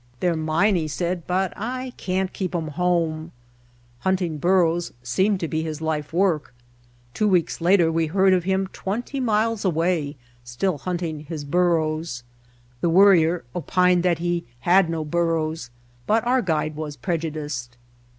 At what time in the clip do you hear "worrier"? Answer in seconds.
12.89-13.43